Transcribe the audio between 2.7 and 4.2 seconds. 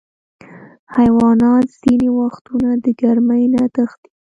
د ګرمۍ نه تښتي.